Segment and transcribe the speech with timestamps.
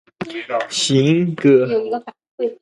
[0.71, 1.67] 行，哥！